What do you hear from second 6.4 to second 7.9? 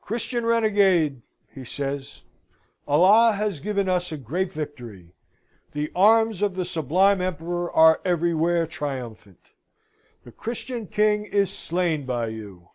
of the Sublime Emperor